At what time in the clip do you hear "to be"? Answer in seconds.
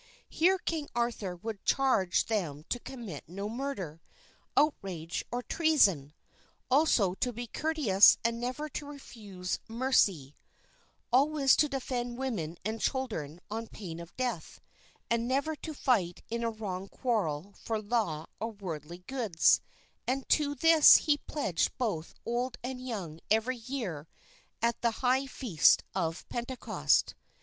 7.13-7.45